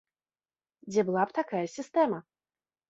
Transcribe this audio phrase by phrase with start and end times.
[0.93, 2.19] Дзе была б такая сістэма.